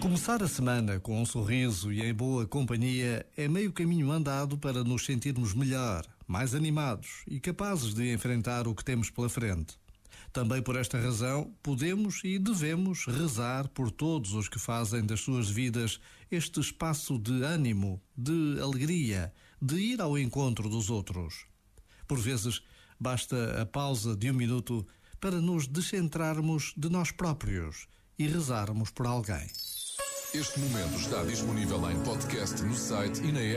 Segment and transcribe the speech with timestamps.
[0.00, 4.84] Começar a semana com um sorriso e em boa companhia é meio caminho andado para
[4.84, 9.78] nos sentirmos melhor, mais animados e capazes de enfrentar o que temos pela frente.
[10.32, 15.48] Também por esta razão, podemos e devemos rezar por todos os que fazem das suas
[15.48, 15.98] vidas
[16.30, 21.46] este espaço de ânimo, de alegria, de ir ao encontro dos outros.
[22.06, 22.62] Por vezes,
[22.98, 24.86] basta a pausa de um minuto
[25.20, 29.46] para nos descentrarmos de nós próprios e rezarmos por alguém.
[30.34, 33.56] Este momento está disponível em podcast no site e na app.